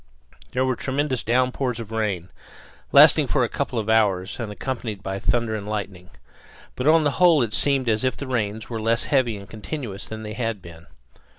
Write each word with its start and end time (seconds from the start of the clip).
There 0.53 0.65
were 0.65 0.75
tremendous 0.75 1.21
downpours 1.21 1.79
of 1.79 1.91
rain, 1.91 2.29
lasting 2.91 3.27
for 3.27 3.43
a 3.43 3.47
couple 3.49 3.77
of 3.77 3.87
hours 3.87 4.39
and 4.39 4.51
accompanied 4.51 5.03
by 5.03 5.19
thunder 5.19 5.53
and 5.53 5.67
lightning. 5.67 6.09
But 6.75 6.87
on 6.87 7.03
the 7.03 7.11
whole 7.21 7.43
it 7.43 7.53
seemed 7.53 7.87
as 7.87 8.03
if 8.03 8.17
the 8.17 8.25
rains 8.25 8.67
were 8.67 8.81
less 8.81 9.03
heavy 9.03 9.37
and 9.37 9.47
continuous 9.47 10.07
than 10.07 10.23
they 10.23 10.33
had 10.33 10.59
been. 10.59 10.87